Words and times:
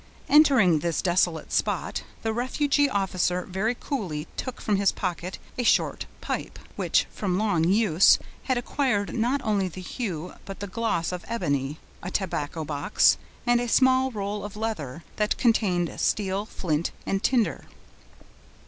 Entering 0.29 0.79
this 0.79 0.99
desolate 0.99 1.51
spot, 1.53 2.01
the 2.23 2.33
refugee 2.33 2.89
officer 2.89 3.45
very 3.45 3.75
coolly 3.79 4.25
took 4.35 4.59
from 4.59 4.77
his 4.77 4.91
pocket 4.91 5.37
a 5.59 5.63
short 5.63 6.07
pipe, 6.21 6.57
which, 6.75 7.05
from 7.11 7.37
long 7.37 7.65
use, 7.65 8.17
had 8.45 8.57
acquired 8.57 9.13
not 9.13 9.41
only 9.43 9.67
the 9.67 9.79
hue 9.79 10.33
but 10.45 10.59
the 10.59 10.65
gloss 10.65 11.11
of 11.11 11.23
ebony, 11.27 11.77
a 12.01 12.09
tobacco 12.09 12.65
box, 12.65 13.17
and 13.45 13.61
a 13.61 13.67
small 13.67 14.09
roll 14.09 14.43
of 14.43 14.57
leather, 14.57 15.03
that 15.17 15.37
contained 15.37 15.93
steel, 15.99 16.47
flint, 16.47 16.89
and 17.05 17.21
tinder. 17.21 17.65